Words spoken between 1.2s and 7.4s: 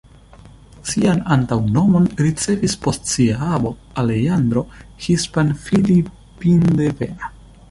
antaŭnomon ricevis post sia avo, Alejandro, hispan-filipindevena.